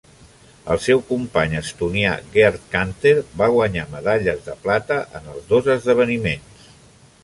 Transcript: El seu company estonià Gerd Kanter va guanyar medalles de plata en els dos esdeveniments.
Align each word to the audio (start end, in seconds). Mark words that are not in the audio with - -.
El 0.75 0.79
seu 0.85 1.03
company 1.09 1.53
estonià 1.59 2.15
Gerd 2.37 2.65
Kanter 2.73 3.13
va 3.43 3.51
guanyar 3.59 3.87
medalles 3.95 4.45
de 4.49 4.59
plata 4.67 5.01
en 5.21 5.33
els 5.37 5.49
dos 5.55 5.75
esdeveniments. 5.79 6.73